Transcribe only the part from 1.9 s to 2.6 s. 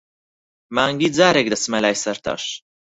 سەرتاش.